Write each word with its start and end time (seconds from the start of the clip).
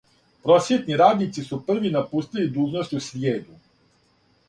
Просвјетни 0.45 0.97
радници 1.01 1.45
су 1.51 1.61
први 1.69 1.93
напустили 1.99 2.49
дужност 2.59 2.99
у 3.01 3.07
сриједу. 3.11 3.65